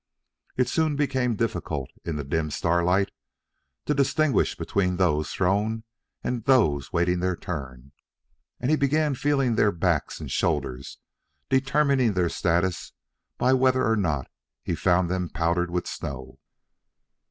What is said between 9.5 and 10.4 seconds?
their backs and